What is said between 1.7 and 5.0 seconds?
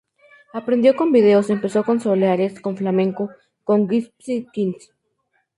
con soleares, con flamenco, con Gipsy Kings.